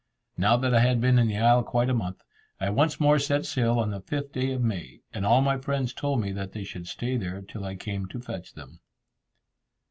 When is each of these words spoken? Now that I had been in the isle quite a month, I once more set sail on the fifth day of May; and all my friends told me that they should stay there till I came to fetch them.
Now 0.35 0.57
that 0.57 0.73
I 0.73 0.79
had 0.79 0.99
been 0.99 1.19
in 1.19 1.27
the 1.27 1.37
isle 1.37 1.61
quite 1.61 1.87
a 1.91 1.93
month, 1.93 2.23
I 2.59 2.71
once 2.71 2.99
more 2.99 3.19
set 3.19 3.45
sail 3.45 3.77
on 3.77 3.91
the 3.91 4.01
fifth 4.01 4.31
day 4.31 4.51
of 4.51 4.63
May; 4.63 5.01
and 5.13 5.27
all 5.27 5.41
my 5.43 5.59
friends 5.59 5.93
told 5.93 6.21
me 6.21 6.31
that 6.31 6.53
they 6.53 6.63
should 6.63 6.87
stay 6.87 7.17
there 7.17 7.39
till 7.43 7.63
I 7.63 7.75
came 7.75 8.07
to 8.07 8.19
fetch 8.19 8.53
them. 8.55 8.79